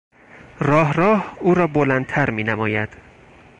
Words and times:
راه 0.69 0.93
راه، 0.93 1.35
او 1.39 1.53
را 1.53 1.67
بلندتر 1.67 2.29
مینماید. 2.29 2.89